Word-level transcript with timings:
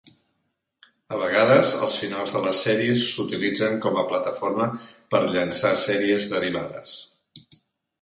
A 1.17 1.19
vegades, 1.23 1.73
els 1.87 1.97
finals 2.05 2.33
de 2.39 2.41
les 2.47 2.63
sèries 2.67 3.05
s'utilitzen 3.11 3.79
com 3.87 4.01
a 4.01 4.07
plataforma 4.15 4.69
per 5.15 5.25
llançar 5.31 5.75
series 5.87 6.35
derivades. 6.37 7.01